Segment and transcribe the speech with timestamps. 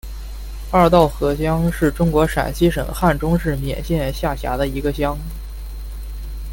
[0.71, 5.15] 二道河乡是中国陕西省汉中市勉县下辖的一个乡。